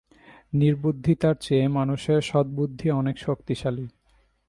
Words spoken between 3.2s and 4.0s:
শক্তিশালী।